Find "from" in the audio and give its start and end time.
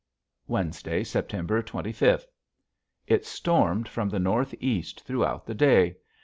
3.87-4.09